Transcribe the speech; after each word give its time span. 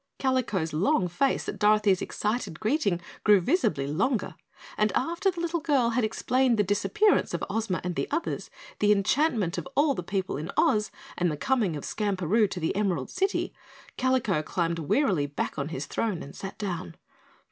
Kalico's 0.17 0.73
long 0.73 1.07
face 1.07 1.47
at 1.47 1.59
Dorothy's 1.59 2.01
excited 2.01 2.59
greeting 2.59 2.99
grew 3.23 3.39
visibly 3.39 3.85
longer, 3.85 4.33
and 4.75 4.91
after 4.93 5.29
the 5.29 5.39
little 5.39 5.59
girl 5.59 5.91
had 5.91 6.03
explained 6.03 6.57
the 6.57 6.63
disappearance 6.63 7.35
of 7.35 7.43
Ozma 7.51 7.81
and 7.83 7.93
the 7.95 8.09
others, 8.09 8.49
the 8.79 8.91
enchantment 8.91 9.59
of 9.59 9.67
all 9.75 9.93
the 9.93 10.01
people 10.01 10.37
in 10.37 10.49
Oz, 10.57 10.89
and 11.19 11.31
the 11.31 11.37
coming 11.37 11.75
of 11.75 11.85
Skamperoo 11.85 12.47
to 12.47 12.59
the 12.59 12.75
Emerald 12.75 13.11
City, 13.11 13.53
Kalico 13.95 14.43
climbed 14.43 14.79
wearily 14.79 15.27
back 15.27 15.59
on 15.59 15.69
his 15.69 15.85
throne 15.85 16.23
and 16.23 16.35
sat 16.35 16.57
down. 16.57 16.95